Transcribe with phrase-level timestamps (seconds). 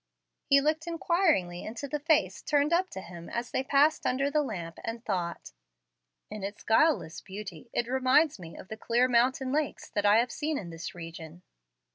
[0.47, 4.41] He looked inquiringly into the face turned up to him as they passed under the
[4.41, 5.51] lamp, and thought,
[6.31, 10.31] "In its guileless beauty it reminds me of the clear mountain lakes that I have
[10.31, 11.43] seen in this region."